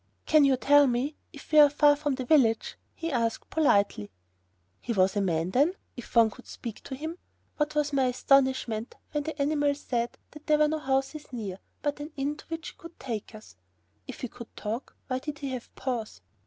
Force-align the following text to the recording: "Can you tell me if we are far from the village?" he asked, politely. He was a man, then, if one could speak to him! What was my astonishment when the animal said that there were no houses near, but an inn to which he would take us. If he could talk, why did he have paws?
"Can 0.25 0.45
you 0.45 0.57
tell 0.57 0.87
me 0.87 1.15
if 1.31 1.51
we 1.51 1.59
are 1.59 1.69
far 1.69 1.95
from 1.95 2.15
the 2.15 2.25
village?" 2.25 2.75
he 2.95 3.11
asked, 3.11 3.51
politely. 3.51 4.09
He 4.79 4.93
was 4.93 5.15
a 5.15 5.21
man, 5.21 5.51
then, 5.51 5.75
if 5.95 6.15
one 6.15 6.31
could 6.31 6.47
speak 6.47 6.81
to 6.85 6.95
him! 6.95 7.19
What 7.57 7.75
was 7.75 7.93
my 7.93 8.05
astonishment 8.05 8.95
when 9.11 9.25
the 9.25 9.39
animal 9.39 9.75
said 9.75 10.17
that 10.31 10.47
there 10.47 10.57
were 10.57 10.67
no 10.67 10.79
houses 10.79 11.31
near, 11.31 11.59
but 11.83 11.99
an 11.99 12.11
inn 12.17 12.35
to 12.37 12.45
which 12.47 12.69
he 12.69 12.77
would 12.81 12.99
take 12.99 13.35
us. 13.35 13.57
If 14.07 14.21
he 14.21 14.27
could 14.27 14.55
talk, 14.55 14.95
why 15.05 15.19
did 15.19 15.37
he 15.37 15.49
have 15.51 15.69
paws? 15.75 16.21